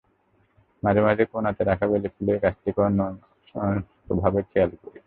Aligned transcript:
মাঝে 0.83 1.01
মাঝে 1.07 1.23
কোনাতে 1.33 1.61
রাখা 1.63 1.85
বেলি 1.91 2.09
ফুলের 2.15 2.37
গাছটাকে 2.43 2.79
অন্যমনস্ক 2.81 3.53
ভাবে 4.21 4.39
খেয়াল 4.49 4.71
করি। 4.81 4.99